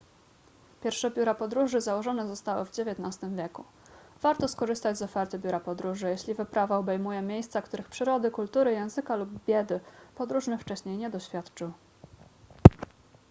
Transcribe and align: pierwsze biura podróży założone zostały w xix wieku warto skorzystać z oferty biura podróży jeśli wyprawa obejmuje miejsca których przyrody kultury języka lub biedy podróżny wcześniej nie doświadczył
pierwsze 0.83 1.11
biura 1.11 1.35
podróży 1.35 1.81
założone 1.81 2.27
zostały 2.27 2.65
w 2.65 2.69
xix 2.69 3.19
wieku 3.35 3.63
warto 4.21 4.47
skorzystać 4.47 4.97
z 4.97 5.01
oferty 5.01 5.39
biura 5.39 5.59
podróży 5.59 6.09
jeśli 6.09 6.33
wyprawa 6.33 6.77
obejmuje 6.77 7.21
miejsca 7.21 7.61
których 7.61 7.89
przyrody 7.89 8.31
kultury 8.31 8.71
języka 8.71 9.15
lub 9.15 9.29
biedy 9.47 9.79
podróżny 10.15 10.57
wcześniej 10.57 10.97
nie 10.97 11.09
doświadczył 11.09 11.71